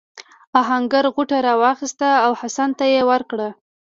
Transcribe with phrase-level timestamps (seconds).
[0.59, 3.49] آهنګر غوټه راواخیسته او حسن ته یې ورکړه.